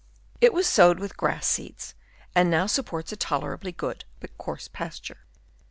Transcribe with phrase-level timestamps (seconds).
[0.41, 1.93] It was sowed with grass seeds,
[2.33, 5.27] and now supports a tolerably good but coarse pasture.